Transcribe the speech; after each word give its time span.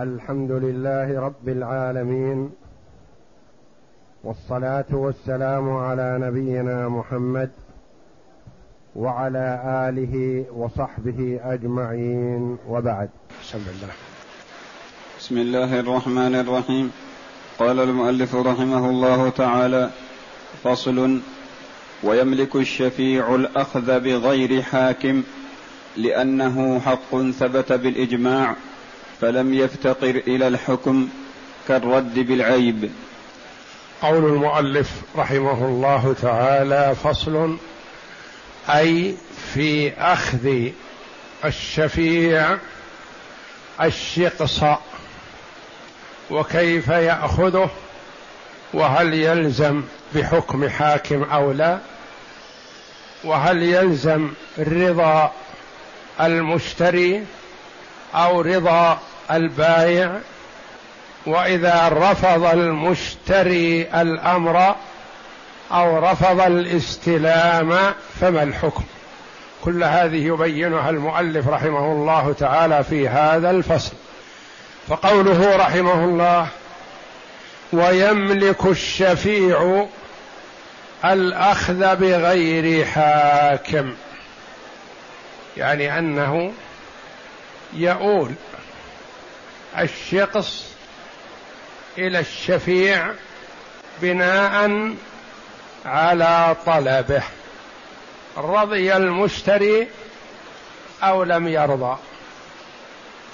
الحمد 0.00 0.50
لله 0.50 1.20
رب 1.20 1.48
العالمين 1.48 2.50
والصلاة 4.24 4.84
والسلام 4.92 5.70
على 5.70 6.18
نبينا 6.20 6.88
محمد 6.88 7.50
وعلى 8.96 9.60
آله 9.88 10.44
وصحبه 10.56 11.40
أجمعين 11.44 12.56
وبعد. 12.68 13.08
بسم 13.42 13.58
الله 13.58 13.92
بسم 15.20 15.36
الله 15.38 15.80
الرحمن 15.80 16.34
الرحيم. 16.34 16.92
قال 17.58 17.80
المؤلف 17.80 18.34
رحمه 18.34 18.90
الله 18.90 19.28
تعالى 19.28 19.90
فصل 20.62 21.20
ويملك 22.02 22.56
الشفيع 22.56 23.34
الأخذ 23.34 24.00
بغير 24.00 24.62
حاكم 24.62 25.22
لأنه 25.96 26.78
حق 26.80 27.30
ثبت 27.30 27.72
بالإجماع 27.72 28.56
فلم 29.20 29.54
يفتقر 29.54 30.22
إلى 30.26 30.48
الحكم 30.48 31.08
كالرد 31.68 32.14
بالعيب. 32.14 32.90
قول 34.02 34.24
المؤلف 34.24 34.90
رحمه 35.16 35.64
الله 35.66 36.14
تعالى 36.22 36.94
فصل 37.04 37.56
أي 38.68 39.14
في 39.54 39.92
أخذ 39.92 40.68
الشفيع 41.44 42.58
الشقص 43.82 44.60
وكيف 46.30 46.88
يأخذه 46.88 47.70
وهل 48.74 49.14
يلزم 49.14 49.82
بحكم 50.14 50.68
حاكم 50.68 51.22
أو 51.22 51.52
لا 51.52 51.78
وهل 53.24 53.62
يلزم 53.62 54.30
رضا 54.58 55.32
المشتري 56.20 57.24
أو 58.14 58.40
رضا 58.40 58.98
البايع 59.30 60.10
وإذا 61.26 61.88
رفض 61.88 62.44
المشتري 62.44 63.82
الأمر 63.82 64.74
أو 65.72 65.98
رفض 65.98 66.40
الاستلام 66.40 67.94
فما 68.20 68.42
الحكم؟ 68.42 68.84
كل 69.64 69.84
هذه 69.84 70.26
يبينها 70.26 70.90
المؤلف 70.90 71.48
رحمه 71.48 71.92
الله 71.92 72.34
تعالى 72.38 72.84
في 72.84 73.08
هذا 73.08 73.50
الفصل. 73.50 73.92
فقوله 74.88 75.56
رحمه 75.56 76.04
الله 76.04 76.46
ويملك 77.72 78.64
الشفيع 78.66 79.86
الأخذ 81.04 81.96
بغير 81.96 82.84
حاكم 82.84 83.94
يعني 85.56 85.98
أنه 85.98 86.52
يؤول 87.72 88.34
الشقص 89.78 90.64
إلى 91.98 92.18
الشفيع 92.18 93.12
بناء 94.02 94.94
على 95.86 96.56
طلبه 96.66 97.22
رضي 98.36 98.96
المشتري 98.96 99.88
أو 101.02 101.22
لم 101.24 101.48
يرضى 101.48 101.96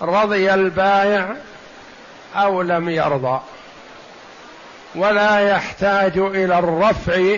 رضي 0.03 0.55
البائع 0.55 1.37
أو 2.35 2.63
لم 2.63 2.89
يرضى 2.89 3.41
ولا 4.95 5.41
يحتاج 5.41 6.19
إلى 6.19 6.59
الرفع 6.59 7.37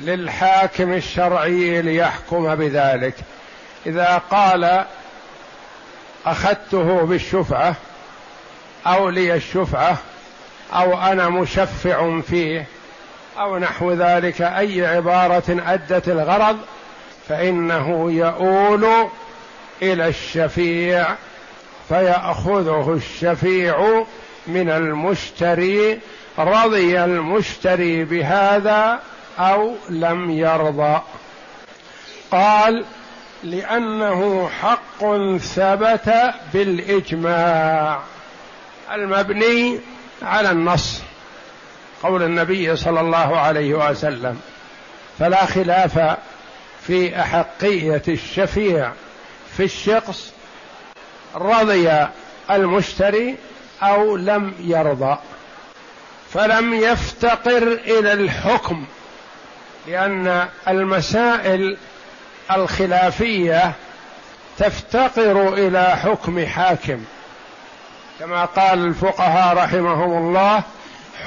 للحاكم 0.00 0.92
الشرعي 0.92 1.82
ليحكم 1.82 2.54
بذلك. 2.54 3.14
إذا 3.86 4.22
قال 4.30 4.84
أخذته 6.26 7.04
بالشفعة 7.04 7.74
أو 8.86 9.08
لي 9.08 9.34
الشفعة 9.34 9.96
أو 10.72 11.00
أنا 11.00 11.28
مشفع 11.28 12.20
فيه 12.20 12.66
أو 13.38 13.58
نحو 13.58 13.92
ذلك 13.92 14.42
أي 14.42 14.86
عبارة 14.86 15.62
أدت 15.66 16.08
الغرض 16.08 16.58
فإنه 17.28 18.12
يؤول 18.12 18.86
إلى 19.82 20.08
الشفيع 20.08 21.06
فيأخذه 21.88 22.92
الشفيع 22.96 24.04
من 24.46 24.70
المشتري 24.70 26.00
رضي 26.38 27.04
المشتري 27.04 28.04
بهذا 28.04 29.00
أو 29.38 29.74
لم 29.88 30.30
يرضى. 30.30 31.00
قال 32.30 32.84
لأنه 33.44 34.48
حق 34.48 35.04
ثبت 35.36 36.14
بالإجماع 36.54 38.00
المبني 38.92 39.80
على 40.22 40.50
النص 40.50 41.02
قول 42.02 42.22
النبي 42.22 42.76
صلى 42.76 43.00
الله 43.00 43.38
عليه 43.38 43.74
وسلم. 43.74 44.40
فلا 45.18 45.46
خلاف 45.46 46.16
في 46.86 47.20
أحقية 47.20 48.02
الشفيع 48.08 48.92
في 49.56 49.64
الشخص 49.64 50.32
رضي 51.34 52.06
المشتري 52.50 53.36
أو 53.82 54.16
لم 54.16 54.54
يرضى. 54.60 55.18
فلم 56.32 56.74
يفتقر 56.74 57.62
إلى 57.72 58.12
الحكم 58.12 58.84
لأن 59.86 60.48
المسائل 60.68 61.76
الخلافية 62.52 63.72
تفتقر 64.58 65.54
إلى 65.54 65.96
حكم 65.96 66.46
حاكم. 66.46 67.04
كما 68.20 68.44
قال 68.44 68.84
الفقهاء 68.84 69.56
رحمهم 69.56 70.18
الله 70.18 70.62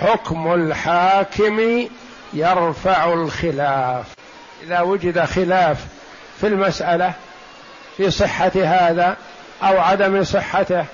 حكم 0.02 0.54
الحاكم 0.54 1.88
يرفع 2.34 3.14
الخلاف. 3.14 4.06
إذا 4.64 4.82
وجد 4.82 5.24
خلاف 5.26 5.78
في 6.42 6.48
المسألة 6.48 7.14
في 7.98 8.12
صحة 8.12 8.52
هذا 8.56 9.18
أو 9.64 9.80
عدم 9.80 10.24
صحته 10.24 10.86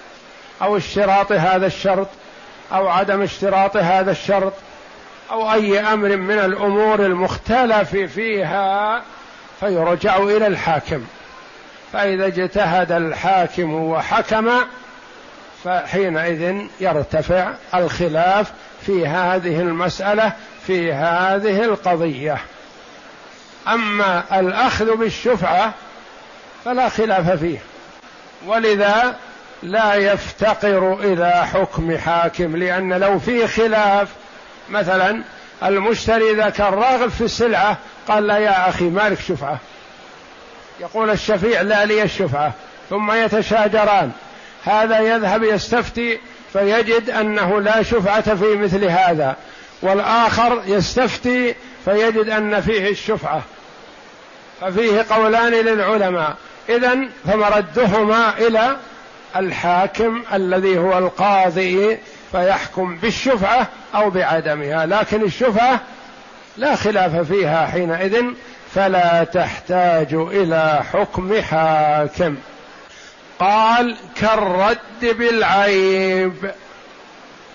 أو 0.62 0.78
اشتراط 0.78 1.32
هذا 1.32 1.68
الشرط 1.68 2.08
أو 2.74 2.88
عدم 2.88 3.22
اشتراط 3.22 3.78
هذا 3.78 4.12
الشرط 4.12 4.54
أو 5.32 5.54
أي 5.54 5.80
أمر 5.80 6.16
من 6.16 6.40
الأمور 6.40 7.06
المختلف 7.06 7.96
فيها 7.96 9.02
فيرجع 9.60 10.18
إلى 10.18 10.48
الحاكم. 10.48 11.06
فإذا 11.94 12.26
اجتهد 12.26 12.92
الحاكم 12.92 13.74
وحكم 13.74 14.52
فحينئذ 15.64 16.62
يرتفع 16.80 17.54
الخلاف 17.76 18.52
في 18.86 19.08
هذه 19.08 19.62
المسألة 19.62 20.34
في 20.68 20.94
هذه 20.94 21.64
القضية. 21.64 22.38
أما 23.68 24.24
الأخذ 24.40 24.96
بالشفعة 24.96 25.74
فلا 26.66 26.90
خلاف 26.90 27.30
فيه. 27.30 27.60
ولذا 28.46 29.16
لا 29.64 29.96
يفتقر 29.96 30.94
إلى 30.94 31.48
حكم 31.54 31.98
حاكم 31.98 32.56
لأن 32.56 32.94
لو 32.94 33.20
في 33.20 33.48
خلاف 33.48 34.08
مثلا 34.70 35.22
المشتري 35.64 36.52
كان 36.52 36.74
راغب 36.74 37.10
في 37.10 37.22
السلعة 37.22 37.78
قال 38.08 38.28
لا 38.28 38.38
يا 38.38 38.70
أخي 38.70 38.86
مالك 38.86 39.20
شفعة. 39.20 39.58
يقول 40.80 41.10
الشفيع 41.10 41.62
لا 41.62 41.86
لي 41.86 42.04
الشفعة 42.04 42.52
ثم 42.90 43.12
يتشاجران. 43.12 44.12
هذا 44.66 45.00
يذهب 45.00 45.44
يستفتي 45.44 46.20
فيجد 46.54 47.10
أنه 47.10 47.62
لا 47.62 47.84
شفعة 47.84 48.36
في 48.36 48.56
مثل 48.56 48.86
هذا. 48.86 49.36
والآخر 49.82 50.62
يستفتي 50.66 51.56
فيجد 51.86 52.30
أن 52.30 52.62
فيه 52.62 52.90
الشفعة. 52.90 53.42
ففيه 54.62 55.06
قولان 55.10 55.52
للعلماء. 55.52 56.36
اذا 56.70 56.98
فمردهما 57.26 58.38
إلى 58.38 58.78
الحاكم 59.36 60.24
الذي 60.34 60.78
هو 60.78 60.98
القاضي 60.98 61.98
فيحكم 62.32 62.96
بالشفعة 62.96 63.68
أو 63.96 64.10
بعدمها. 64.10 64.86
لكن 64.86 65.22
الشفعة 65.22 65.82
لا 66.58 66.76
خلاف 66.76 67.16
فيها 67.16 67.68
حينئذ 67.68 68.24
فلا 68.76 69.24
تحتاج 69.24 70.14
إلى 70.14 70.84
حكم 70.94 71.42
حاكم. 71.42 72.36
قال 73.40 73.98
كالرد 74.16 74.78
بالعيب. 75.02 76.52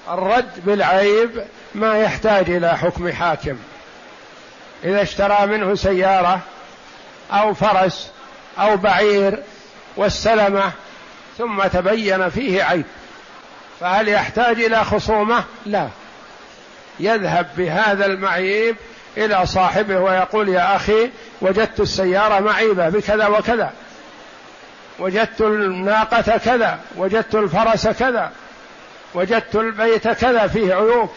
الرد 0.09 0.51
بالعيب 0.67 1.45
ما 1.75 1.99
يحتاج 1.99 2.51
إلى 2.51 2.79
حكم 2.79 3.13
حاكم. 3.13 3.57
إذا 4.85 5.03
اشترى 5.03 5.47
منه 5.47 5.75
سيارة 5.75 6.41
أو 7.33 7.55
فرس 7.55 8.11
أو 8.59 8.77
بعير 8.77 9.43
واستلمه 9.97 10.73
ثم 11.39 11.63
تبين 11.63 12.29
فيه 12.29 12.63
عيب 12.63 12.85
فهل 13.81 14.09
يحتاج 14.09 14.61
إلى 14.61 14.85
خصومة؟ 14.85 15.45
لا. 15.67 15.89
يذهب 17.01 17.47
بهذا 17.57 18.07
المعيب 18.07 18.77
إلى 19.17 19.47
صاحبه 19.47 19.99
ويقول 19.99 20.49
يا 20.49 20.77
أخي 20.77 21.11
وجدت 21.41 21.81
السيارة 21.81 22.41
معيبه 22.41 22.89
بكذا 22.89 23.27
وكذا. 23.27 23.73
وجدت 24.99 25.41
الناقة 25.41 26.39
كذا. 26.39 26.79
وجدت 26.97 27.35
الفرس 27.35 27.89
كذا. 27.89 28.31
وجدت 29.15 29.57
البيت 29.57 30.09
كذا 30.09 30.47
فيه 30.47 30.75
عيوب. 30.75 31.11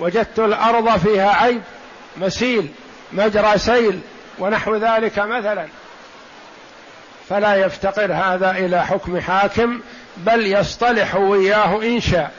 وجدت 0.00 0.38
الأرض 0.38 0.98
فيها 0.98 1.30
عيب. 1.30 1.62
مسيل 2.16 2.68
مجرى 3.12 3.58
سيل 3.58 4.00
ونحو 4.38 4.76
ذلك 4.76 5.18
مثلا. 5.18 5.66
فلا 7.28 7.54
يفتقر 7.54 8.12
هذا 8.12 8.50
إلى 8.50 8.86
حكم 8.86 9.20
حاكم 9.20 9.80
بل 10.16 10.46
يصطلح 10.46 11.14
وياه 11.14 11.82
إن 11.82 12.00
شاء. 12.00 12.32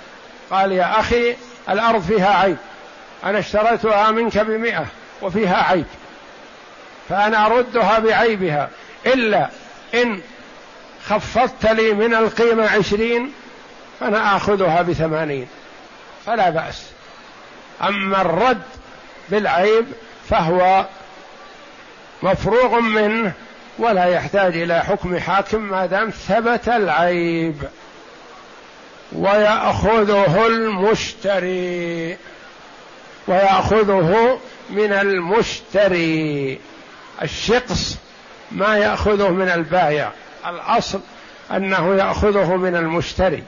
قال 0.52 0.72
يا 0.72 1.00
أخي 1.00 1.36
الأرض 1.70 2.02
فيها 2.02 2.34
عيب. 2.34 2.58
أنا 3.24 3.40
اشتريتها 3.40 4.12
منك 4.12 4.38
بمئة 4.38 4.86
وفيها 5.22 5.64
عيب. 5.64 5.86
فأنا 7.10 7.46
أردها 7.46 8.00
بعيبها. 8.00 8.70
إلا 9.06 9.50
إن 9.94 10.22
خفضت 11.06 11.66
لي 11.66 11.94
من 11.94 12.14
القيمة 12.14 12.70
عشرين 12.70 13.32
فأنا 14.00 14.36
آخذها 14.36 14.82
بثمانين. 14.82 15.48
فلا 16.26 16.50
بأس. 16.50 16.86
أما 17.82 18.22
الرد 18.22 18.62
بالعيب 19.30 19.86
فهو 20.30 20.86
مفروغ 22.24 22.80
منه 22.80 23.32
ولا 23.78 24.06
يحتاج 24.06 24.58
إلى 24.58 24.84
حكم 24.84 25.20
حاكم 25.20 25.62
ما 25.62 25.86
دام 25.86 26.10
ثبت 26.10 26.68
العيب. 26.68 27.64
ويأخذه 29.12 30.48
المشتري. 30.48 32.18
ويأخذه 33.28 34.40
من 34.70 34.94
المشتري. 34.94 36.60
الشقص 37.22 37.98
ما 38.52 38.78
يأخذه 38.78 39.30
من 39.30 39.50
البائع. 39.50 40.12
الأصل 40.48 41.00
أنه 41.52 41.96
يأخذه 41.96 42.56
من 42.56 42.76
المشتري. 42.76 43.44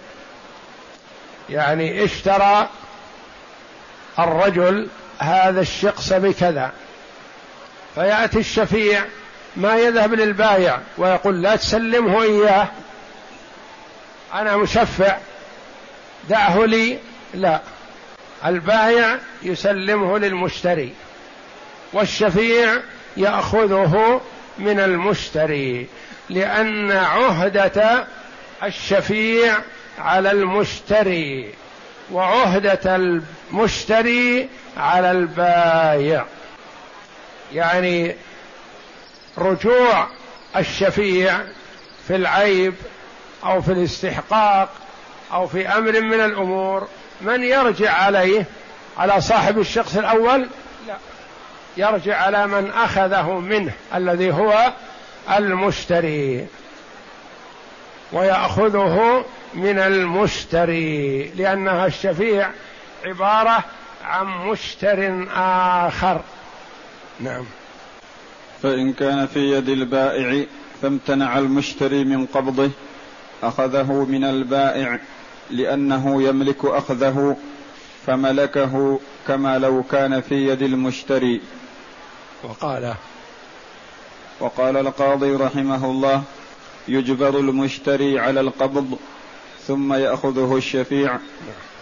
يعني 1.50 2.04
اشترى 2.04 2.70
الرجل 4.20 4.88
هذا 5.20 5.62
الشقص 5.62 6.14
بكذا. 6.14 6.72
فيأتي 7.96 8.40
الشفيع 8.40 9.06
ما 9.56 9.78
يذهب 9.78 10.14
للبايع 10.14 10.80
ويقول 10.98 11.42
لا 11.42 11.56
تسلمه 11.56 12.24
إياه. 12.24 12.68
أنا 14.34 14.58
مشفع. 14.58 15.18
دعه 16.30 16.66
لي. 16.66 16.98
لا. 17.34 17.62
البايع 18.46 19.18
يسلمه 19.44 20.20
للمشتري 20.20 20.94
والشفيع 21.94 22.82
يأخذه 23.18 24.22
من 24.58 24.80
المشتري 24.80 25.88
لأن 26.30 26.92
عهدة 26.92 28.08
الشفيع 28.64 29.58
على 30.00 30.32
المشتري 30.32 31.54
وعهدة 32.12 32.96
المشتري 32.96 34.50
على 34.78 35.12
البايع. 35.12 36.26
يعني 37.54 38.16
رجوع 39.38 40.08
الشفيع 40.56 41.40
في 42.08 42.16
العيب 42.16 42.74
أو 43.44 43.62
في 43.62 43.72
الاستحقاق 43.72 44.70
أو 45.34 45.48
في 45.48 45.68
أمر 45.68 46.02
من 46.02 46.22
الأمور 46.22 46.88
من 47.22 47.44
يرجع 47.44 47.92
عليه؟ 47.94 48.46
على 48.98 49.22
صاحب 49.22 49.60
الشخص 49.60 49.98
الأول؟ 49.98 50.48
لا. 50.88 50.98
يرجع 51.78 52.18
على 52.18 52.48
من 52.48 52.72
أخذه 52.72 53.40
منه 53.40 53.72
الذي 53.96 54.32
هو 54.32 54.74
المشتري. 55.38 56.48
ويأخذه 58.12 59.26
من 59.54 59.80
المشتري 59.80 61.24
لأنها 61.24 61.86
الشفيع 61.86 62.50
عبارة 63.06 63.64
عن 64.06 64.26
مشتر 64.26 65.28
آخر. 65.36 66.22
نعم. 67.20 67.46
فإن 68.64 68.94
كان 68.94 69.28
في 69.28 69.40
يد 69.40 69.70
البائع 69.70 70.46
فامتنع 70.82 71.38
المشتري 71.38 72.04
من 72.04 72.26
قبضه 72.26 72.70
أخذه 73.44 74.06
من 74.10 74.24
البائع. 74.24 75.00
لأنه 75.52 76.24
يملك 76.24 76.66
أخذه 76.66 77.38
فملكه 78.06 79.00
كما 79.28 79.58
لو 79.58 79.84
كان 79.84 80.22
في 80.22 80.48
يد 80.48 80.62
المشتري. 80.62 81.42
وقال. 82.44 82.94
وقال 84.40 84.78
القاضي 84.78 85.36
رحمه 85.36 85.86
الله 85.86 86.24
يجبر 86.88 87.40
المشتري 87.40 88.20
على 88.20 88.40
القبض 88.40 88.98
ثم 89.68 89.94
يأخذه 89.94 90.58
الشفيع 90.58 91.18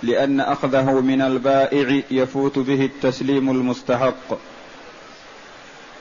لأن 0.03 0.39
أخذه 0.39 0.91
من 1.01 1.21
البائع 1.21 2.01
يفوت 2.11 2.59
به 2.59 2.85
التسليم 2.85 3.49
المستحق. 3.49 4.37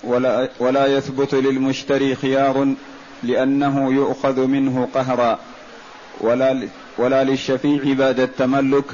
ولا, 0.05 0.49
ولا 0.59 0.87
يثبت 0.87 1.35
للمشتري 1.35 2.15
خيار 2.15 2.75
لأنه 3.23 3.93
يؤخذ 3.93 4.47
منه 4.47 4.89
قهرا. 4.95 5.39
ولا 6.21 6.69
ولا 6.99 7.25
للشفيع 7.25 7.81
بعد 7.85 8.21
التملك 8.21 8.85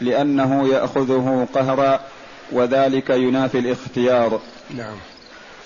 لأنه 0.00 0.68
يأخذه 0.68 1.48
قهرا 1.54 2.00
وذلك 2.52 3.10
ينافي 3.10 3.58
الاختيار. 3.58 4.40
نعم. 4.76 4.96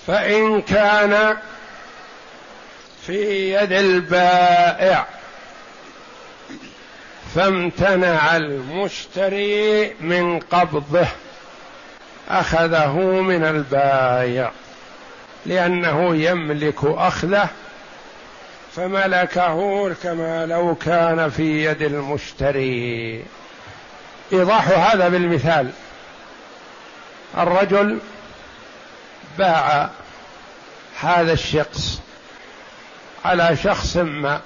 فإن 0.07 0.61
كان 0.61 1.37
في 3.05 3.53
يد 3.53 3.71
البائع 3.71 5.07
فامتنع 7.35 8.37
المشتري 8.37 9.93
من 10.01 10.39
قبضه 10.39 11.07
أخذه 12.29 12.99
من 12.99 13.43
البائع 13.43 14.51
لأنه 15.45 16.15
يملك 16.15 16.83
أخذه 16.83 17.49
فملكه 18.75 19.93
كما 20.03 20.45
لو 20.45 20.75
كان 20.75 21.29
في 21.29 21.65
يد 21.65 21.81
المشتري. 21.81 23.25
إيضاح 24.33 24.67
هذا 24.67 25.09
بالمثال. 25.09 25.71
الرجل 27.37 27.99
باع 29.37 29.89
هذا 31.01 31.33
الشخص 31.33 32.01
على 33.25 33.57
شخص 33.63 33.97
ما 33.97 34.41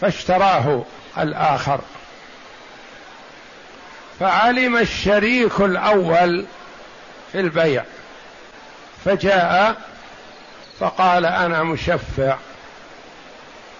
فاشتراه 0.00 0.84
الآخر. 1.18 1.80
فعلم 4.20 4.76
الشريك 4.76 5.60
الأول 5.60 6.46
في 7.32 7.40
البيع. 7.40 7.84
فجاء 9.04 9.76
فقال 10.80 11.26
أنا 11.26 11.62
مشفع. 11.62 12.36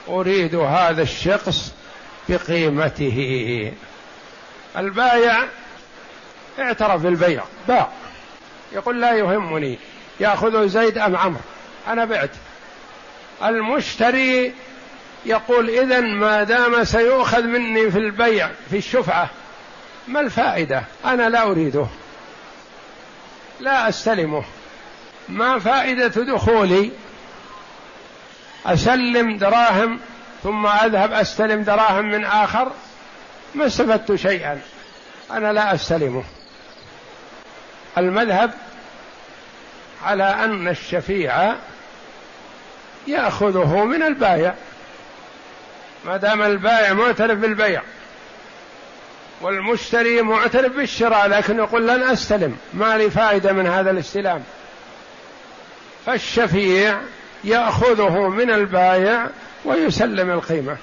أريد 0.09 0.55
هذا 0.55 1.03
الشخص 1.03 1.75
بقيمته. 2.29 3.73
البايع 4.77 5.37
اعترف 6.59 7.03
بالبيع 7.03 7.43
باع. 7.69 7.89
يقول 8.73 9.01
لا 9.01 9.13
يهمني 9.13 9.79
ياخذه 10.21 10.67
زيد 10.67 10.99
أم 10.99 11.17
عمرو. 11.17 11.41
أنا 11.89 12.05
بعت. 12.05 12.31
المشتري 13.45 14.53
يقول 15.27 15.71
اذا 15.71 16.01
ما 16.01 16.43
دام 16.43 16.85
سيؤخذ 16.85 17.43
مني 17.43 17.91
في 17.91 17.99
البيع 17.99 18.51
في 18.71 18.77
الشفعة 18.77 19.31
ما 20.09 20.21
الفائدة؟ 20.21 20.85
أنا 21.05 21.29
لا 21.29 21.43
أريده. 21.43 21.87
لا 23.61 23.89
أستلمه. 23.89 24.45
ما 25.29 25.59
فائدة 25.59 26.07
دخولي؟ 26.09 26.91
أسلم 28.67 29.37
دراهم 29.37 30.01
ثم 30.43 30.67
أذهب 30.67 31.13
أستلم 31.13 31.63
دراهم 31.63 32.05
من 32.05 32.25
آخر 32.25 32.73
ما 33.55 33.67
استفدت 33.67 34.15
شيئا. 34.15 34.61
أنا 35.31 35.53
لا 35.53 35.75
أستلمه. 35.75 36.25
المذهب 37.99 38.51
على 40.05 40.25
أن 40.25 40.69
الشفيع 40.69 41.55
يأخذه 43.07 43.85
من 43.85 44.03
البائع 44.03 44.55
ما 46.05 46.17
دام 46.17 46.43
البائع 46.43 46.93
معترف 46.93 47.39
بالبيع 47.39 47.83
والمشتري 49.41 50.23
معترف 50.23 50.73
بالشراء 50.73 51.27
لكن 51.27 51.59
يقول 51.59 51.89
لن 51.89 52.03
أستلم. 52.03 52.57
ما 52.75 52.97
لي 52.97 53.11
فائدة 53.11 53.53
من 53.53 53.67
هذا 53.67 53.91
الاستلام. 53.91 54.43
فالشفيع 56.07 57.01
ياخذه 57.45 58.29
من 58.29 58.51
البايع 58.51 59.27
ويسلم 59.65 60.31
القيمه. 60.31 60.77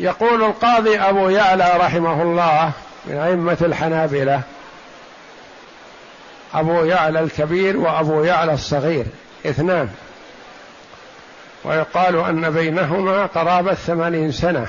يقول 0.00 0.42
القاضي 0.44 0.98
ابو 0.98 1.28
يعلى 1.28 1.72
رحمه 1.76 2.22
الله 2.22 2.70
من 3.06 3.16
ائمه 3.16 3.56
الحنابله 3.60 4.42
ابو 6.54 6.84
يعلى 6.84 7.20
الكبير 7.20 7.76
وابو 7.76 8.24
يعلى 8.24 8.52
الصغير 8.52 9.06
اثنان. 9.46 9.88
ويقال 11.64 12.16
أن 12.16 12.50
بينهما 12.50 13.26
قرابة 13.26 13.74
ثمانين 13.74 14.32
سنة. 14.32 14.66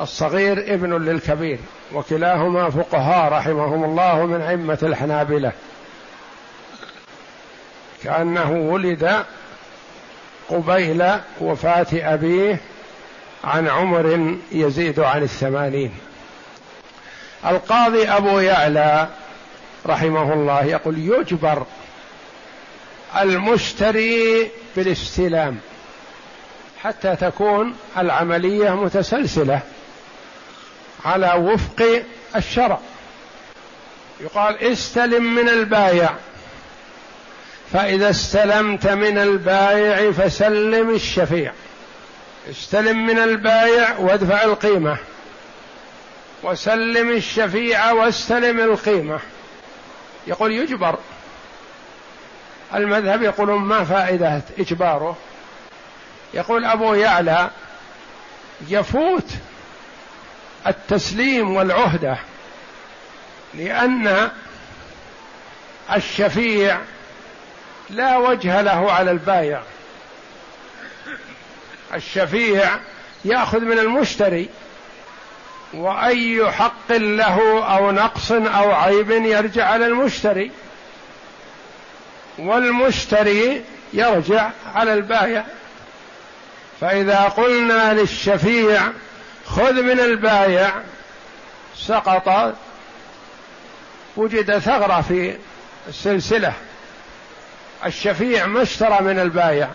الصغير 0.00 0.74
ابن 0.74 1.04
للكبير 1.04 1.58
وكلاهما 1.92 2.70
فقهاء 2.70 3.32
رحمهم 3.32 3.84
الله 3.84 4.26
من 4.26 4.40
أئمة 4.40 4.78
الحنابلة. 4.82 5.52
كأنه 8.04 8.50
ولد 8.50 9.24
قبيل 10.48 11.04
وفاة 11.40 11.86
أبيه 11.92 12.60
عن 13.44 13.68
عمر 13.68 14.36
يزيد 14.52 15.00
عن 15.00 15.22
الثمانين. 15.22 15.94
القاضي 17.46 18.08
أبو 18.08 18.38
يعلى 18.38 19.08
رحمه 19.86 20.32
الله 20.32 20.64
يقول 20.64 20.98
يجبر 20.98 21.66
المشتري 23.20 24.50
بالاستلام 24.76 25.58
حتى 26.82 27.16
تكون 27.16 27.76
العملية 27.98 28.70
متسلسلة 28.70 29.60
على 31.04 31.32
وفق 31.32 32.02
الشرع. 32.36 32.78
يقال 34.20 34.58
استلم 34.58 35.34
من 35.34 35.48
البايع. 35.48 36.10
فإذا 37.72 38.10
استلمت 38.10 38.86
من 38.86 39.18
البايع 39.18 40.12
فسلم 40.12 40.90
الشفيع. 40.90 41.52
استلم 42.50 43.06
من 43.06 43.18
البايع 43.18 43.98
وادفع 43.98 44.42
القيمة. 44.42 44.96
وسلم 46.42 47.10
الشفيع 47.10 47.92
واستلم 47.92 48.60
القيمة. 48.60 49.18
يقول 50.26 50.52
يجبر. 50.52 50.98
المذهب 52.74 53.22
يقولون 53.22 53.62
ما 53.62 53.84
فائدة 53.84 54.42
إجباره؟ 54.58 55.16
يقول 56.34 56.64
أبو 56.64 56.94
يعلى 56.94 57.50
يفوت 58.68 59.30
التسليم 60.66 61.56
والعهدة 61.56 62.18
لأن 63.54 64.30
الشفيع 65.96 66.78
لا 67.90 68.16
وجه 68.16 68.60
له 68.60 68.92
على 68.92 69.10
البايع. 69.10 69.62
الشفيع 71.94 72.78
يأخذ 73.24 73.60
من 73.60 73.78
المشتري 73.78 74.48
وأي 75.74 76.52
حق 76.52 76.92
له 76.92 77.64
أو 77.76 77.90
نقص 77.90 78.32
أو 78.32 78.72
عيب 78.72 79.10
يرجع 79.10 79.68
على 79.68 79.86
المشتري. 79.86 80.50
والمشتري 82.38 83.64
يرجع 83.92 84.50
على 84.74 84.94
البائع 84.94 85.44
فإذا 86.80 87.20
قلنا 87.20 87.94
للشفيع 87.94 88.82
خذ 89.46 89.82
من 89.82 90.00
البائع 90.00 90.82
سقط 91.76 92.54
وجد 94.16 94.58
ثغرة 94.58 95.00
في 95.00 95.36
السلسلة. 95.88 96.52
الشفيع 97.86 98.46
ما 98.46 98.62
اشترى 98.62 99.00
من 99.00 99.18
البائع 99.18 99.70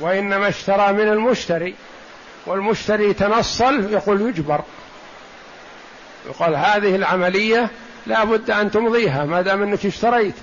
وإنما 0.00 0.48
اشترى 0.48 0.92
من 0.92 1.08
المشتري 1.08 1.74
والمشتري 2.46 3.14
تنصل 3.14 3.92
يقول 3.92 4.20
يجبر. 4.20 4.60
يقال 6.26 6.54
هذه 6.54 6.96
العملية 6.96 7.68
لا 8.06 8.24
بد 8.24 8.50
أن 8.50 8.70
تمضيها 8.70 9.24
ما 9.24 9.42
دام 9.42 9.62
أنك 9.62 9.86
اشتريت 9.86 10.34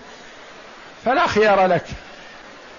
فلا 1.06 1.27
خيار 1.27 1.65
لك. 1.65 1.86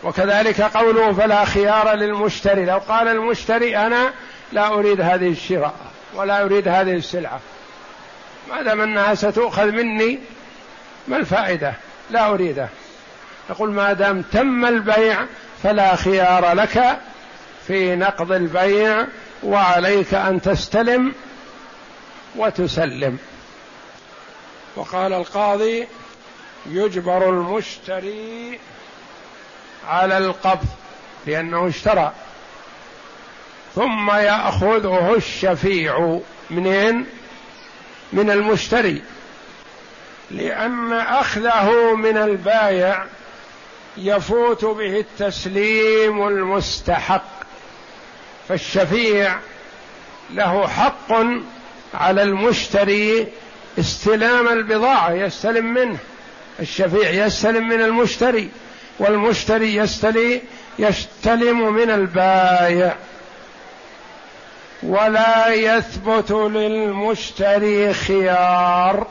وكذلك 0.05 0.61
قوله 0.61 1.13
فلا 1.13 1.45
خيار 1.45 1.95
للمشتري 1.95 2.65
لو 2.65 2.79
قال 2.79 3.09
المشتري 3.09 3.77
أنا 3.77 4.13
لا 4.53 4.67
أريد 4.67 5.01
هذه 5.01 5.29
الشراء 5.29 5.75
ولا 6.15 6.45
أريد 6.45 6.69
هذه 6.69 6.95
السلعة 6.95 7.41
ما 8.51 8.63
دام 8.63 8.81
أنها 8.81 9.15
ستؤخذ 9.15 9.67
مني 9.67 10.19
ما 11.09 11.17
الفائدة؟ 11.17 11.75
لا 12.11 12.31
أريده. 12.31 12.69
يقول 13.51 13.71
ما 13.71 13.93
دام 13.93 14.23
تم 14.23 14.65
البيع 14.65 15.27
فلا 15.63 15.97
خيار 15.97 16.53
لك 16.53 16.99
في 17.67 17.97
نقض 17.97 18.33
البيع 18.33 19.07
وعليك 19.43 20.15
أن 20.15 20.43
تستلم 20.43 21.15
وتسلم. 22.37 23.19
وقال 24.77 25.13
القاضي 25.13 25.87
يجبر 26.67 27.31
المشتري 27.31 28.59
على 29.89 30.19
القبض 30.19 30.67
لأنه 31.27 31.69
اشترى. 31.69 32.13
ثم 33.75 34.11
يأخذه 34.11 35.15
الشفيع 35.17 36.21
منين؟ 36.51 37.07
من 38.13 38.31
المشتري. 38.31 39.03
لأن 40.31 40.93
أخذه 40.93 41.95
من 41.95 42.17
البايع 42.17 43.05
يفوت 44.03 44.65
به 44.65 45.01
التسليم 45.01 46.29
المستحق 46.29 47.25
فالشفيع 48.49 49.37
له 50.31 50.69
حق 50.69 51.13
على 51.95 52.23
المشتري 52.23 53.29
استلام 53.79 54.49
البضاعة 54.49 55.13
يستلم 55.13 55.75
منه. 55.75 55.99
الشفيع 56.61 57.11
يستلم 57.27 57.69
من 57.69 57.81
المشتري 57.81 58.49
والمشتري 58.99 59.75
يستلي 59.75 60.43
يستلم 60.79 61.73
من 61.73 61.91
البايع. 61.91 62.95
ولا 64.83 65.55
يثبت 65.55 66.31
للمشتري 66.31 67.95
خيار 67.95 69.07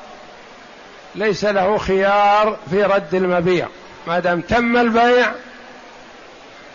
ليس 1.16 1.46
له 1.46 1.78
خيار 1.78 2.58
في 2.72 2.84
رد 2.84 3.16
المبيع. 3.16 3.68
ما 4.08 4.20
دام 4.20 4.42
تم 4.42 4.78
البيع 4.78 5.32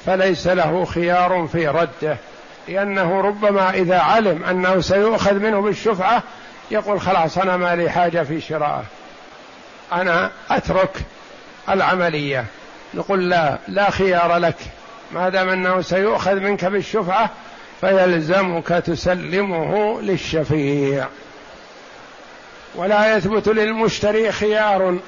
فليس 0.07 0.47
له 0.47 0.85
خيار 0.85 1.49
في 1.53 1.69
رده 1.69 2.17
لأنه 2.69 3.21
ربما 3.21 3.71
إذا 3.71 3.99
علم 3.99 4.45
أنه 4.45 4.81
سيؤخذ 4.81 5.35
منه 5.35 5.61
بالشفعة 5.61 6.23
يقول 6.71 7.01
خلاص 7.01 7.39
أنا 7.39 7.57
ما 7.57 7.77
لي 7.77 7.91
حاجة 7.91 8.23
في 8.23 8.41
شرائه 8.41 8.85
أنا 9.93 10.31
أترك 10.51 11.01
العملية. 11.69 12.45
نقول 12.95 13.31
لا 13.31 13.59
لا 13.69 13.91
خيار 13.91 14.37
لك. 14.37 14.57
ما 15.13 15.29
دام 15.29 15.49
أنه 15.49 15.81
سيؤخذ 15.81 16.35
منك 16.35 16.65
بالشفعة 16.65 17.31
فيلزمك 17.81 18.69
تسلمه 18.69 20.01
للشفيع. 20.01 21.07
ولا 22.75 23.17
يثبت 23.17 23.49
للمشتري 23.49 24.33
خيار 24.33 24.99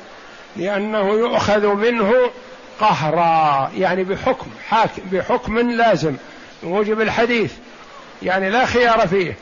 لأنه 0.57 1.13
يؤخذ 1.13 1.67
منه 1.67 2.31
قهرا 2.81 3.71
يعني 3.77 4.05
بحكم 4.05 4.47
حاكم 4.69 5.03
بحكم 5.13 5.59
لازم 5.59 6.15
موجب 6.63 7.01
الحديث 7.01 7.53
يعني 8.23 8.51
لا 8.51 8.67
خيار 8.67 9.09
فيه. 9.09 9.37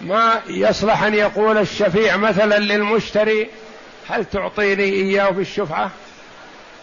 ما 0.00 0.40
يصلح 0.48 1.02
أن 1.02 1.14
يقول 1.14 1.58
الشفيع 1.58 2.16
مثلا 2.16 2.58
للمشتري 2.58 3.50
هل 4.08 4.24
تعطيني 4.24 4.82
إياه 4.82 5.30
بالشفعة 5.30 5.90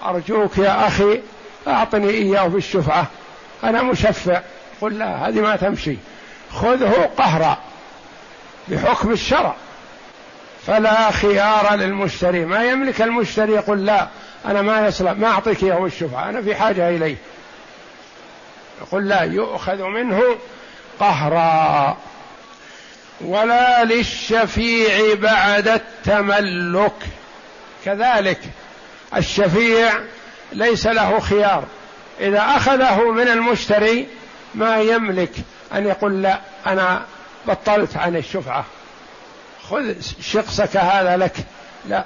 أرجوك 0.06 0.58
يا 0.58 0.88
أخي 0.88 1.22
أعطني 1.68 2.10
إياه 2.10 2.48
بالشفعة 2.48 3.08
أنا 3.64 3.82
مشفع. 3.82 4.42
قل 4.82 4.98
لا 4.98 5.28
هذه 5.28 5.42
ما 5.42 5.56
تمشي. 5.56 5.98
خذه 6.52 7.10
قهرا 7.18 7.58
بحكم 8.68 9.12
الشرع. 9.12 9.56
فلا 10.68 11.12
خيار 11.12 11.76
للمشتري. 11.76 12.46
ما 12.46 12.64
يملك 12.64 13.02
المشتري 13.02 13.52
يقول 13.52 13.86
لا 13.86 14.08
أنا 14.46 14.62
ما 14.62 14.88
يصلح 14.88 15.12
ما 15.12 15.28
أعطيك 15.28 15.64
إياه 15.64 15.80
بالشفعة 15.80 16.30
أنا 16.30 16.42
في 16.42 16.56
حاجة 16.56 16.90
إليه. 16.90 17.16
يقول 18.82 19.10
لا 19.10 19.22
يؤخذ 19.22 19.84
منه 19.84 20.22
قهرا. 21.00 21.98
ولا 23.22 23.84
للشفيع 23.84 25.16
بعد 25.16 25.68
التملك. 25.68 26.96
كذلك 27.86 28.40
الشفيع 29.16 29.94
ليس 30.52 30.88
له 30.88 31.20
خيار. 31.20 31.64
إذا 32.20 32.40
أخذه 32.40 33.12
من 33.12 33.28
المشتري 33.28 34.08
ما 34.56 34.78
يملك 34.78 35.32
أن 35.74 35.88
يقول 35.88 36.22
لا 36.22 36.40
أنا 36.66 37.06
بطلت 37.48 37.98
عن 37.98 38.16
الشفعة. 38.16 38.66
خذ 39.70 39.94
شخصك 40.22 40.78
هذا 40.78 41.18
لك. 41.18 41.36
لا. 41.90 42.06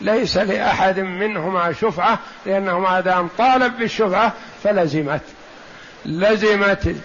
ليس 0.00 0.36
لأحد 0.36 1.00
منهما 1.00 1.72
شفعة 1.72 2.18
لأنه 2.46 2.78
ما 2.78 3.00
دام 3.00 3.28
طالب 3.38 3.78
بالشفعة 3.78 4.32
فلزمت. 4.64 5.20
لزمت 6.06 6.96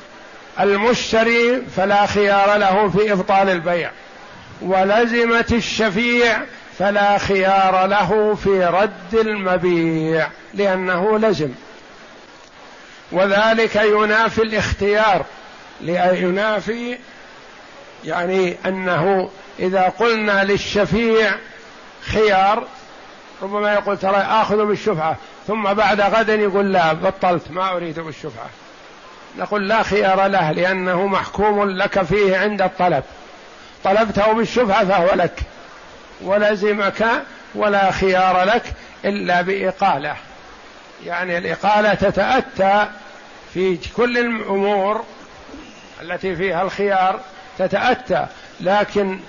المشتري 0.59 1.61
فلا 1.77 2.05
خيار 2.05 2.57
له 2.57 2.89
في 2.89 3.11
إبطال 3.11 3.49
البيع. 3.49 3.91
ولزمت 4.61 5.51
الشفيع 5.51 6.41
فلا 6.79 7.17
خيار 7.17 7.85
له 7.85 8.35
في 8.43 8.65
رد 8.65 9.13
المبيع 9.13 10.27
لأنه 10.53 11.19
لزم. 11.19 11.51
وذلك 13.11 13.75
ينافي 13.75 14.41
الاختيار 14.41 15.25
ينافي 15.81 16.97
يعني 18.05 18.57
أنه 18.65 19.29
إذا 19.61 19.93
قلنا 19.99 20.43
للشفيع 20.43 21.31
خيار 22.01 22.67
ربما 23.41 23.73
يقول 23.73 23.97
ترى 23.97 24.17
آخذ 24.17 24.65
بالشفعة 24.65 25.17
ثم 25.47 25.73
بعد 25.73 26.01
غد 26.01 26.29
يقول 26.29 26.73
لا 26.73 26.93
بطلت 26.93 27.51
ما 27.51 27.71
أريد 27.71 27.99
بالشفعة. 27.99 28.49
نقول 29.37 29.67
لا 29.67 29.83
خيار 29.83 30.27
له 30.27 30.51
لأنه 30.51 31.07
محكوم 31.07 31.69
لك 31.69 32.01
فيه 32.01 32.37
عند 32.37 32.61
الطلب. 32.61 33.03
طلبته 33.83 34.33
بالشفعة 34.33 34.85
فهو 34.85 35.15
لك. 35.15 35.39
ولزمك 36.21 37.05
ولا 37.55 37.91
خيار 37.91 38.43
لك 38.43 38.63
إلا 39.05 39.41
بإقالة. 39.41 40.15
يعني 41.05 41.37
الإقالة 41.37 41.93
تتأتى 41.93 42.87
في 43.53 43.77
كل 43.97 44.17
الأمور 44.17 45.03
التي 46.01 46.35
فيها 46.35 46.61
الخيار 46.61 47.19
تتأتى 47.57 48.25
لكن 48.61 49.19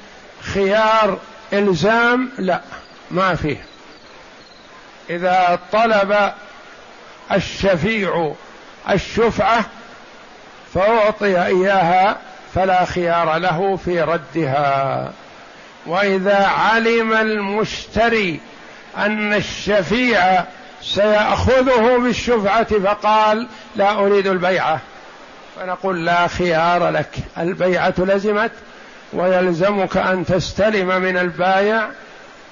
خيار 0.43 1.19
إلزام 1.53 2.31
لا 2.39 2.61
ما 3.11 3.35
فيه. 3.35 3.65
إذا 5.11 5.59
طلب 5.73 6.33
الشفيع 7.33 8.33
الشفعة 8.91 9.65
فأعطي 10.75 11.47
إياها 11.47 12.17
فلا 12.55 12.85
خيار 12.85 13.39
له 13.39 13.77
في 13.77 14.03
ردها. 14.03 15.13
وإذا 15.87 16.47
علم 16.47 17.13
المشتري 17.13 18.41
أن 18.97 19.35
الشفيع 19.35 20.45
سيأخذه 20.83 21.99
بالشفعة 21.99 22.79
فقال 22.79 23.49
لا 23.77 23.99
أريد 23.99 24.27
البيعة. 24.27 24.81
فنقول 25.57 26.07
لا 26.07 26.27
خيار 26.27 26.89
لك 26.89 27.17
البيعة 27.39 27.95
لزمت 27.99 28.53
ويلزمك 29.13 29.97
أن 29.97 30.27
تستلم 30.27 31.03
من 31.03 31.17
البايع 31.17 31.89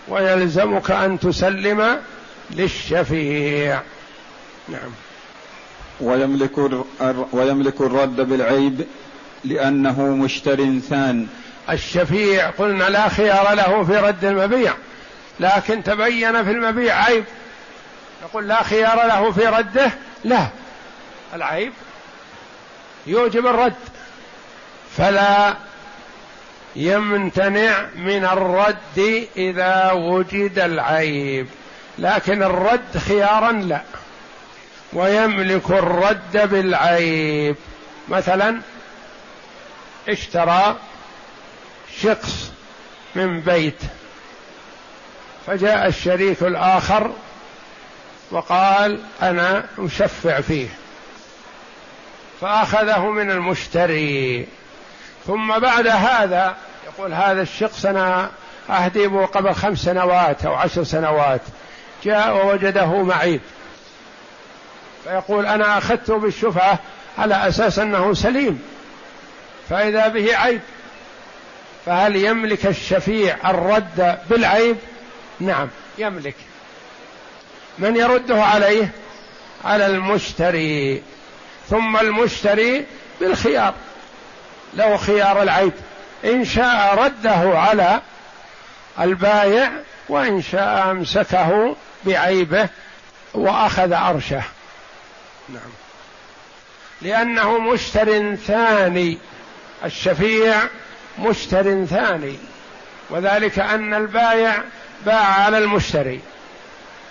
ويلزمك 0.08 0.90
أن 0.90 1.20
تسلم 1.20 2.00
للشفيع. 2.50 3.80
نعم. 4.68 4.90
ويملك 6.00 6.58
ويملك 7.32 7.80
الرد 7.80 8.16
بالعيب 8.16 8.86
لأنه 9.44 10.02
مشتر 10.02 10.78
ثان. 10.78 11.26
الشفيع 11.70 12.50
قلنا 12.50 12.84
لا 12.84 13.08
خيار 13.08 13.54
له 13.54 13.84
في 13.84 13.96
رد 13.96 14.24
المبيع 14.24 14.74
لكن 15.40 15.82
تبين 15.82 16.44
في 16.44 16.50
المبيع 16.50 17.04
عيب. 17.04 17.24
نقول 18.24 18.48
لا 18.48 18.62
خيار 18.62 19.06
له 19.06 19.32
في 19.32 19.46
رده؟ 19.46 19.90
لا. 20.24 20.46
العيب 21.34 21.72
يوجب 23.06 23.46
الرد. 23.46 23.74
فلا 24.96 25.54
يمتنع 26.76 27.86
من 27.96 28.24
الرد 28.24 29.28
إذا 29.36 29.92
وجد 29.92 30.58
العيب. 30.58 31.46
لكن 31.98 32.42
الرد 32.42 32.98
خيارا 32.98 33.52
لا. 33.52 33.82
ويملك 34.92 35.70
الرد 35.70 36.50
بالعيب. 36.50 37.56
مثلا 38.08 38.60
اشترى 40.08 40.76
شخص 42.00 42.52
من 43.14 43.40
بيت. 43.40 43.80
فجاء 45.46 45.86
الشريك 45.86 46.42
الآخر 46.42 47.12
وقال 48.30 49.00
أنا 49.22 49.64
أشفع 49.78 50.40
فيه. 50.40 50.68
فأخذه 52.40 53.10
من 53.10 53.30
المشتري. 53.30 54.46
ثم 55.26 55.58
بعد 55.58 55.86
هذا 55.86 56.56
يقول 56.86 57.12
هذا 57.12 57.42
الشخص 57.42 57.86
أنا 57.86 58.30
اهدبه 58.70 59.26
قبل 59.26 59.54
خمس 59.54 59.78
سنوات 59.78 60.44
أو 60.44 60.54
عشر 60.54 60.84
سنوات 60.84 61.40
جاء 62.04 62.36
ووجده 62.36 63.02
معيب. 63.02 63.40
فيقول 65.04 65.46
أنا 65.46 65.78
اخذته 65.78 66.18
بالشفعة 66.18 66.78
على 67.18 67.48
أساس 67.48 67.78
أنه 67.78 68.14
سليم 68.14 68.62
فإذا 69.70 70.08
به 70.08 70.36
عيب 70.36 70.60
فهل 71.86 72.16
يملك 72.16 72.66
الشفيع 72.66 73.50
الرد 73.50 74.18
بالعيب؟ 74.30 74.76
نعم 75.40 75.68
يملك. 75.98 76.34
من 77.78 77.96
يرده 77.96 78.42
عليه؟ 78.42 78.90
على 79.64 79.86
المشتري. 79.86 81.02
ثم 81.70 81.96
المشتري 81.96 82.86
بالخيار. 83.20 83.74
له 84.74 84.96
خيار 84.96 85.42
العيب. 85.42 85.72
إن 86.24 86.44
شاء 86.44 86.94
رده 86.94 87.58
على 87.58 88.00
البايع 89.00 89.70
وإن 90.08 90.42
شاء 90.42 90.90
أمسكه 90.90 91.76
بعيبه 92.04 92.68
وأخذ 93.34 93.92
ارشه 93.92 94.42
نعم. 95.48 95.70
لأنه 97.02 97.58
مشتر 97.58 98.34
ثاني. 98.34 99.18
الشفيع 99.84 100.56
مشتر 101.18 101.84
ثاني. 101.84 102.38
وذلك 103.10 103.58
أن 103.58 103.94
البايع 103.94 104.54
باع 105.06 105.24
على 105.24 105.58
المشتري. 105.58 106.20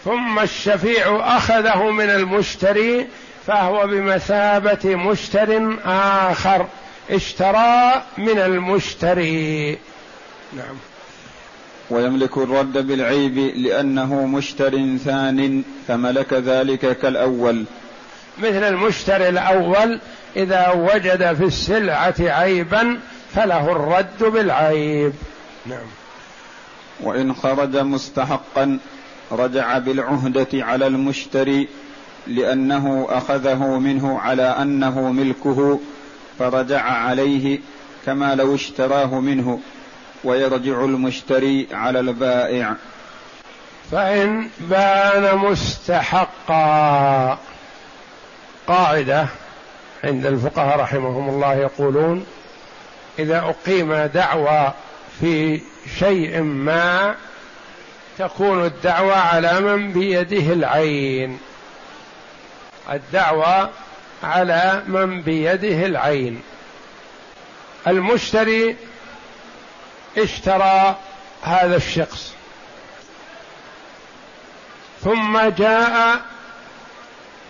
ثم 0.05 0.39
الشفيع 0.39 1.37
أخذه 1.37 1.89
من 1.89 2.09
المشتري 2.09 3.07
فهو 3.47 3.87
بمثابة 3.87 4.95
مشتر 4.95 5.77
آخر. 5.85 6.67
اشترى 7.09 8.03
من 8.17 8.39
المشتري. 8.39 9.77
نعم. 10.53 10.75
ويملك 11.89 12.37
الرد 12.37 12.87
بالعيب 12.87 13.37
لأنه 13.37 14.25
مشتر 14.25 14.97
ثان 15.05 15.63
فملك 15.87 16.33
ذلك 16.33 16.97
كالأول. 16.97 17.65
مثل 18.37 18.63
المشتري 18.63 19.29
الأول 19.29 19.99
إذا 20.35 20.69
وجد 20.69 21.33
في 21.33 21.43
السلعة 21.43 22.15
عيبا 22.19 22.99
فله 23.35 23.71
الرد 23.71 24.23
بالعيب. 24.23 25.13
نعم. 25.65 25.87
وإن 27.01 27.33
خرج 27.33 27.77
مستحقا 27.77 28.79
رجع 29.31 29.77
بالعهدة 29.77 30.47
على 30.53 30.87
المشتري 30.87 31.67
لأنه 32.27 33.07
أخذه 33.09 33.79
منه 33.79 34.19
على 34.19 34.43
أنه 34.43 35.11
ملكه. 35.11 35.79
فرجع 36.39 36.81
عليه 36.81 37.59
كما 38.05 38.35
لو 38.35 38.55
اشتراه 38.55 39.19
منه 39.19 39.59
ويرجع 40.23 40.85
المشتري 40.85 41.67
على 41.71 41.99
البائع. 41.99 42.75
فإن 43.91 44.49
بان 44.59 45.37
مستحقا. 45.37 47.37
قاعدة 48.67 49.27
عند 50.03 50.25
الفقهاء 50.25 50.79
رحمهم 50.79 51.29
الله 51.29 51.53
يقولون 51.53 52.25
إذا 53.19 53.39
أقيم 53.39 53.93
دعوى 53.93 54.73
في 55.19 55.61
شيء 55.99 56.41
ما 56.41 57.15
تكون 58.19 58.65
الدعوى 58.65 59.13
على 59.13 59.59
من 59.59 59.93
بيده 59.93 60.53
العين. 60.53 61.39
الدعوى 62.91 63.69
على 64.23 64.83
من 64.87 65.21
بيده 65.21 65.85
العين. 65.85 66.41
المشتري 67.87 68.75
اشترى 70.17 70.97
هذا 71.43 71.75
الشخص. 71.75 72.33
ثم 75.03 75.39
جاء 75.39 76.21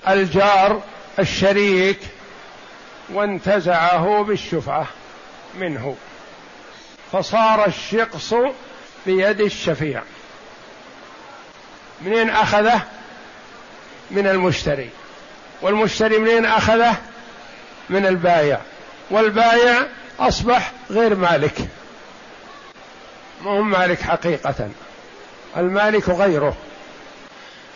الجار 0.07 0.81
الشريك 1.19 1.99
وانتزعه 3.09 4.23
بالشفعة 4.23 4.87
منه. 5.55 5.95
فصار 7.11 7.65
الشخص 7.65 8.33
بيد 9.05 9.41
الشفيع. 9.41 10.03
منين 12.01 12.29
أخذه؟ 12.29 12.81
من 14.11 14.27
المشتري. 14.27 14.89
والمشتري 15.61 16.17
منين 16.17 16.45
أخذه 16.45 16.97
من 17.89 18.05
البايع 18.05 18.59
والبايع 19.09 19.87
أصبح 20.19 20.71
غير 20.89 21.15
مالك. 21.15 21.55
ما 23.41 23.51
هو 23.51 23.61
مالك 23.61 24.01
حقيقة 24.01 24.69
المالك 25.57 26.09
غيره. 26.09 26.57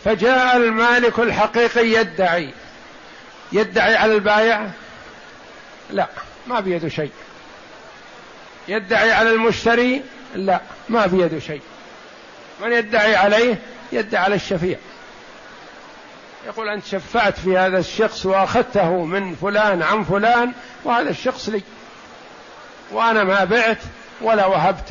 فجاء 0.04 0.56
المالك 0.56 1.18
الحقيقي 1.18 1.86
يدعي 1.86 2.50
يدعي 3.52 3.96
على 3.96 4.12
البايع؟ 4.12 4.66
لا 5.90 6.08
ما 6.46 6.60
بيده 6.60 6.88
شيء. 6.88 7.10
يدعي 8.68 9.12
على 9.12 9.30
المشتري؟ 9.30 10.02
لا 10.34 10.60
ما 10.88 11.06
بيده 11.06 11.38
شيء. 11.38 11.62
من 12.62 12.72
يدعي 12.72 13.16
عليه؟ 13.16 13.58
يدعي 13.92 14.24
على 14.24 14.34
الشفيع. 14.34 14.78
يقول 16.46 16.68
أنت 16.68 16.84
شفعت 16.84 17.38
في 17.38 17.58
هذا 17.58 17.78
الشخص 17.78 18.26
وأخذته 18.26 19.04
من 19.04 19.34
فلان 19.34 19.82
عن 19.82 20.04
فلان 20.04 20.52
وهذا 20.84 21.10
الشخص 21.10 21.48
لي. 21.48 21.62
وأنا 22.90 23.24
ما 23.24 23.44
بعت 23.44 23.78
ولا 24.20 24.46
وهبت. 24.46 24.88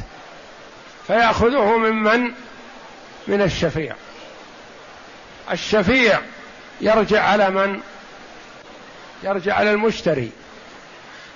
فيأخذه 1.08 1.78
ممن 1.78 2.32
من 3.28 3.42
الشفيع. 3.42 3.96
الشفيع 5.52 6.20
يرجع 6.82 7.24
على 7.24 7.50
من؟ 7.50 7.82
يرجع 9.24 9.56
على 9.56 9.72
المشتري. 9.72 10.32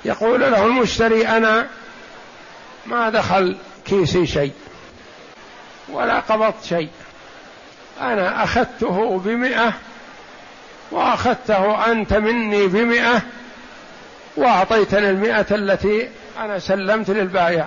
يقول 0.05 0.41
له 0.41 0.65
المشتري 0.65 1.27
أنا 1.27 1.67
ما 2.85 3.09
دخل 3.09 3.57
كيسي 3.85 4.27
شيء 4.27 4.53
ولا 5.89 6.19
قبضت 6.19 6.63
شيء. 6.63 6.89
أنا 8.01 8.43
أخذته 8.43 9.19
بمئة 9.25 9.73
وأخذته 10.91 11.91
أنت 11.91 12.13
مني 12.13 12.67
بمئة 12.67 13.21
وأعطيتني 14.37 15.09
المئة 15.09 15.45
التي 15.51 16.09
أنا 16.39 16.59
سلمت 16.59 17.09
للبايع 17.09 17.65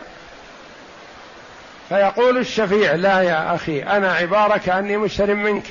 فيقول 1.89 2.39
الشفيع 2.39 2.95
لا 2.95 3.23
يا 3.23 3.55
أخي 3.55 3.83
أنا 3.83 4.13
عبارة 4.13 4.57
كأني 4.57 4.97
مشتري 4.97 5.35
منك. 5.35 5.65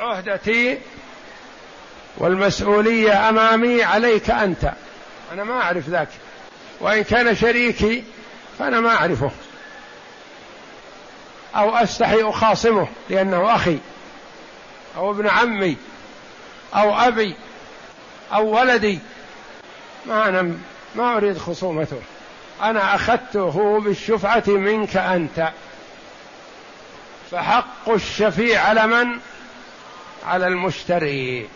عهدتي 0.00 0.78
والمسؤولية 2.16 3.28
أمامي 3.28 3.84
عليك 3.84 4.30
أنت. 4.30 4.72
أنا 5.32 5.44
ما 5.44 5.62
أعرف 5.62 5.88
ذاك. 5.88 6.08
وإن 6.80 7.04
كان 7.04 7.36
شريكي 7.36 8.04
فأنا 8.58 8.80
ما 8.80 8.94
أعرفه. 8.94 9.30
أو 11.56 11.76
أستحي 11.76 12.22
أخاصمه 12.22 12.88
لأنه 13.10 13.54
أخي 13.54 13.78
أو 14.96 15.10
ابن 15.10 15.28
عمي 15.28 15.76
أو 16.74 16.94
أبي 16.94 17.34
أو 18.32 18.46
ولدي. 18.58 18.98
ما 20.06 20.28
أنا 20.28 20.54
ما 20.94 21.16
أريد 21.16 21.38
خصومته. 21.38 22.00
أنا 22.62 22.94
أخذته 22.94 23.80
بالشفعة 23.80 24.44
منك 24.46 24.96
أنت. 24.96 25.48
فحق 27.30 27.88
الشفيع 27.88 28.62
على 28.62 28.86
من؟ 28.86 29.18
على 30.26 30.46
المشتري. 30.46 31.48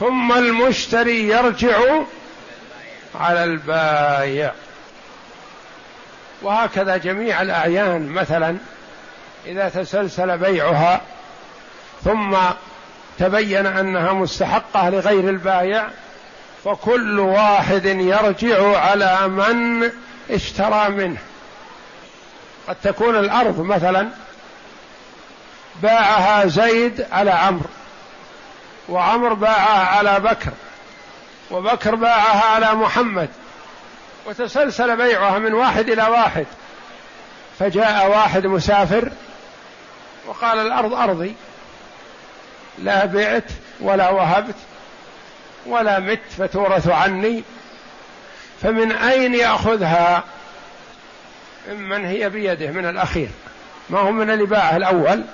ثم 0.00 0.32
المشتري 0.32 1.28
يرجع 1.28 1.78
على 3.14 3.44
البايع. 3.44 4.52
وهكذا 6.42 6.96
جميع 6.96 7.42
الأعيان 7.42 8.08
مثلا 8.08 8.56
إذا 9.46 9.68
تسلسل 9.68 10.38
بيعها 10.38 11.00
ثم 12.04 12.36
تبين 13.18 13.66
أنها 13.66 14.12
مستحقة 14.12 14.90
لغير 14.90 15.28
البايع 15.28 15.86
فكل 16.64 17.20
واحد 17.20 17.84
يرجع 17.84 18.78
على 18.78 19.28
من 19.28 19.90
اشترى 20.30 20.88
منه. 20.88 21.18
قد 22.68 22.76
تكون 22.82 23.16
الأرض 23.16 23.60
مثلا 23.60 24.08
باعها 25.82 26.46
زيد 26.46 27.06
على 27.12 27.30
عمرو 27.30 27.68
وعمر 28.88 29.34
باعها 29.34 29.96
على 29.96 30.20
بكر 30.20 30.50
وبكر 31.50 31.94
باعها 31.94 32.44
على 32.44 32.74
محمد 32.74 33.28
وتسلسل 34.26 34.96
بيعها 34.96 35.38
من 35.38 35.54
واحد 35.54 35.88
إلى 35.88 36.02
واحد. 36.02 36.46
فجاء 37.58 38.10
واحد 38.10 38.46
مسافر 38.46 39.10
وقال 40.26 40.58
الأرض 40.58 40.94
أرضي. 40.94 41.34
لا 42.82 43.04
بعت 43.04 43.50
ولا 43.80 44.10
وهبت 44.10 44.54
ولا 45.66 45.98
مت 45.98 46.20
فتورث 46.38 46.88
عني. 46.88 47.42
فمن 48.62 48.92
أين 48.92 49.34
يأخذها؟ 49.34 50.24
ممن 51.70 52.04
هي 52.04 52.30
بيده 52.30 52.70
من 52.70 52.86
الأخير. 52.86 53.28
ما 53.90 53.98
هو 53.98 54.12
من 54.12 54.30
اللي 54.30 54.46
باعه 54.46 54.76
الأول؟ 54.76 55.24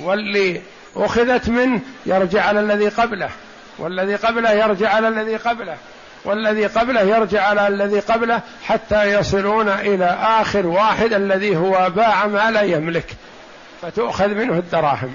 واللي 0.00 0.62
أخذت 0.96 1.48
منه 1.48 1.80
يرجع 2.06 2.44
على 2.44 2.60
الذي 2.60 2.88
قبله 2.88 3.30
والذي 3.78 4.16
قبله 4.16 4.50
يرجع 4.50 4.94
على 4.94 5.08
الذي 5.08 5.36
قبله 5.36 5.76
والذي 6.24 6.66
قبله 6.66 7.00
يرجع 7.00 7.42
على 7.42 7.68
الذي 7.68 8.00
قبله 8.00 8.40
حتى 8.64 9.04
يصلون 9.04 9.68
إلى 9.68 10.04
آخر 10.22 10.66
واحد 10.66 11.12
الذي 11.12 11.56
هو 11.56 11.90
باع 11.90 12.26
ما 12.26 12.50
لا 12.50 12.62
يملك. 12.62 13.06
فتؤخذ 13.82 14.28
منه 14.28 14.58
الدراهم. 14.58 15.14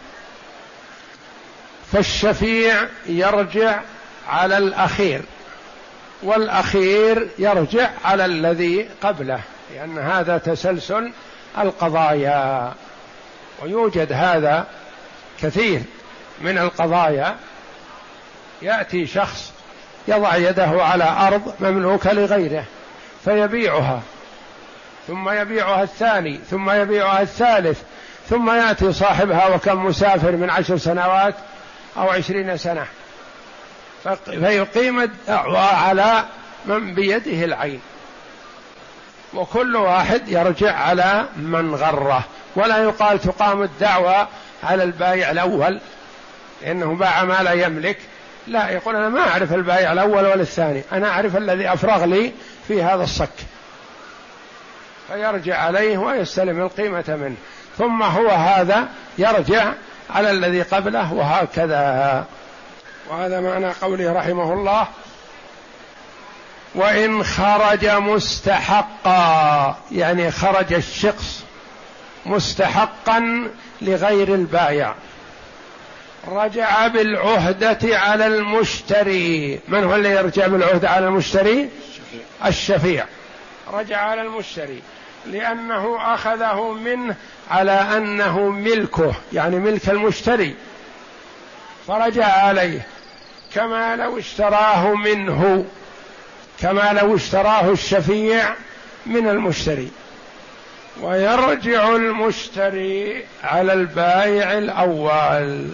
فالشفيع 1.91 2.75
يرجع 3.05 3.79
على 4.29 4.57
الأخير 4.57 5.21
والأخير 6.23 7.27
يرجع 7.39 7.89
على 8.05 8.25
الذي 8.25 8.89
قبله 9.03 9.39
لأن 9.73 9.97
هذا 9.97 10.37
تسلسل 10.37 11.11
القضايا 11.57 12.73
ويوجد 13.61 14.13
هذا 14.13 14.65
كثير 15.41 15.81
من 16.41 16.57
القضايا. 16.57 17.35
يأتي 18.61 19.07
شخص 19.07 19.53
يضع 20.07 20.35
يده 20.35 20.83
على 20.83 21.03
أرض 21.03 21.53
مملوكة 21.59 22.13
لغيره 22.13 22.63
فيبيعها 23.25 24.01
ثم 25.07 25.29
يبيعها 25.29 25.83
الثاني 25.83 26.39
ثم 26.49 26.69
يبيعها 26.69 27.21
الثالث 27.21 27.81
ثم 28.29 28.49
يأتي 28.49 28.93
صاحبها 28.93 29.47
وكم 29.47 29.85
مسافر 29.85 30.31
من 30.31 30.49
عشر 30.49 30.77
سنوات 30.77 31.35
أو 31.97 32.09
عشرين 32.09 32.57
سنة. 32.57 32.85
فيقيم 34.25 34.99
الدعوى 34.99 35.57
على 35.57 36.23
من 36.65 36.93
بيده 36.93 37.45
العين. 37.45 37.81
وكل 39.33 39.75
واحد 39.75 40.29
يرجع 40.29 40.75
على 40.75 41.25
من 41.37 41.75
غره. 41.75 42.23
ولا 42.55 42.77
يقال 42.77 43.21
تقام 43.21 43.61
الدعوى 43.61 44.27
على 44.63 44.83
البايع 44.83 45.31
الأول. 45.31 45.79
لأنه 46.61 46.95
باع 46.95 47.23
ما 47.23 47.43
لا 47.43 47.51
يملك. 47.51 47.97
لا 48.47 48.69
يقول 48.69 48.95
أنا 48.95 49.09
ما 49.09 49.29
أعرف 49.29 49.53
البايع 49.53 49.93
الأول 49.93 50.25
ولا 50.25 50.41
الثاني. 50.41 50.83
أنا 50.91 51.09
أعرف 51.09 51.37
الذي 51.37 51.73
أفرغ 51.73 52.05
لي 52.05 52.33
في 52.67 52.83
هذا 52.83 53.03
الصك. 53.03 53.29
فيرجع 55.07 55.57
عليه 55.57 55.97
ويستلم 55.97 56.61
القيمة 56.61 57.03
منه. 57.07 57.35
ثم 57.77 58.03
هو 58.03 58.29
هذا 58.29 58.87
يرجع 59.17 59.73
على 60.09 60.31
الذي 60.31 60.61
قبله 60.61 61.13
وهكذا. 61.13 62.25
وهذا 63.09 63.39
معنى 63.39 63.71
قوله 63.71 64.13
رحمه 64.13 64.53
الله 64.53 64.87
وإن 66.75 67.23
خرج 67.23 67.85
مستحقا 67.85 69.77
يعني 69.91 70.31
خرج 70.31 70.73
الشخص 70.73 71.43
مستحقا 72.25 73.49
لغير 73.81 74.33
البايع. 74.33 74.93
رجع 76.27 76.87
بالعهدة 76.87 77.97
على 77.99 78.27
المشتري. 78.27 79.59
من 79.67 79.83
هو 79.83 79.95
اللي 79.95 80.09
يرجع 80.09 80.47
بالعهدة 80.47 80.89
على 80.89 81.07
المشتري؟ 81.07 81.69
الشفيع. 82.45 83.05
رجع 83.73 83.97
على 83.97 84.21
المشتري. 84.21 84.81
لأنه 85.25 86.13
أخذه 86.13 86.71
منه 86.71 87.15
على 87.51 87.71
أنه 87.71 88.49
ملكه 88.49 89.13
يعني 89.33 89.55
ملك 89.59 89.89
المشتري. 89.89 90.55
فرجع 91.87 92.25
عليه 92.25 92.87
كما 93.53 93.95
لو 93.95 94.17
اشتراه 94.19 94.93
منه 94.93 95.65
كما 96.59 96.93
لو 96.93 97.15
اشتراه 97.15 97.71
الشفيع 97.71 98.53
من 99.05 99.27
المشتري. 99.29 99.91
ويرجع 101.01 101.95
المشتري 101.95 103.25
على 103.43 103.73
البائع 103.73 104.57
الأول. 104.57 105.67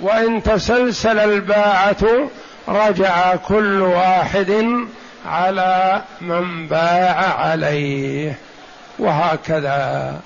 وإن 0.00 0.42
تسلسل 0.42 1.18
الباعة 1.18 2.30
رجع 2.68 3.36
كل 3.36 3.82
واحد 3.82 4.78
على 5.26 6.02
من 6.20 6.66
باع 6.66 7.34
عليه. 7.34 8.34
وهكذا. 8.98 10.20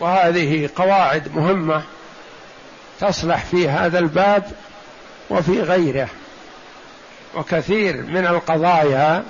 وهذه 0.00 0.70
قواعد 0.76 1.34
مهمة 1.34 1.82
تصلح 3.00 3.44
في 3.44 3.68
هذا 3.68 3.98
الباب 3.98 4.44
وفي 5.30 5.62
غيره. 5.62 6.08
وكثير 7.34 7.96
من 7.96 8.26
القضايا 8.26 9.24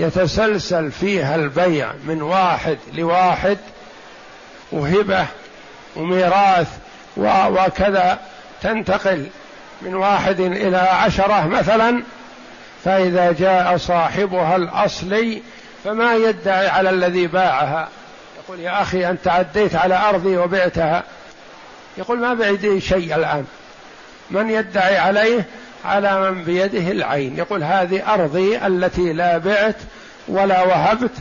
يتسلسل 0.00 0.92
فيها 0.92 1.34
البيع 1.34 1.92
من 2.04 2.22
واحد 2.22 2.78
لواحد 2.92 3.58
وهبة 4.72 5.26
وميراث 5.96 6.68
وكذا. 7.16 8.18
تنتقل 8.62 9.26
من 9.82 9.94
واحد 9.94 10.40
إلى 10.40 10.76
عشرة 10.76 11.46
مثلا. 11.46 12.02
فإذا 12.86 13.32
جاء 13.32 13.76
صاحبها 13.76 14.56
الأصلي 14.56 15.42
فما 15.84 16.14
يدعي 16.14 16.68
على 16.68 16.90
الذي 16.90 17.26
باعها. 17.26 17.88
يقول 18.44 18.60
يا 18.60 18.82
أخي 18.82 19.10
أنت 19.10 19.28
عديت 19.28 19.74
على 19.76 19.98
أرضي 20.08 20.36
وبعتها. 20.36 21.04
يقول 21.98 22.18
ما 22.18 22.34
بعدي 22.34 22.80
شيء 22.80 23.14
الآن. 23.16 23.44
من 24.30 24.50
يدعي 24.50 24.98
عليه؟ 24.98 25.44
على 25.84 26.30
من 26.30 26.44
بيده 26.44 26.90
العين. 26.90 27.38
يقول 27.38 27.62
هذه 27.62 28.14
أرضي 28.14 28.66
التي 28.66 29.12
لا 29.12 29.38
بعت 29.38 29.76
ولا 30.28 30.62
وهبت 30.62 31.14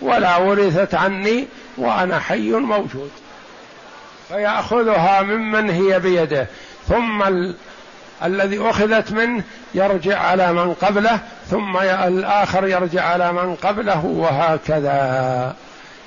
ولا 0.00 0.36
ورثت 0.36 0.94
عني 0.94 1.46
وأنا 1.78 2.18
حي 2.18 2.50
موجود. 2.50 3.10
فيأخذها 4.28 5.22
ممن 5.22 5.70
هي 5.70 6.00
بيده. 6.00 6.46
ثم. 6.88 7.22
الذي 8.24 8.60
أخذت 8.60 9.12
منه 9.12 9.42
يرجع 9.74 10.18
على 10.18 10.52
من 10.52 10.74
قبله 10.74 11.20
ثم 11.50 11.76
الآخر 11.82 12.66
يرجع 12.68 13.04
على 13.04 13.32
من 13.32 13.54
قبله 13.54 14.04
وهكذا. 14.04 15.54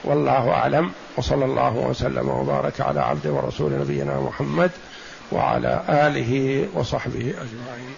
والله 0.04 0.52
أعلم. 0.52 0.92
وصلى 1.18 1.46
الله 1.46 1.76
وسلم 1.76 2.30
وبارك 2.30 2.82
على 2.82 3.02
عبد 3.02 3.28
ورسول 3.28 3.72
نبينا 3.72 4.20
محمد 4.20 4.72
وعلى 5.32 5.82
آله 5.90 6.66
وصحبه 6.74 7.30
أجمعين. 7.30 7.96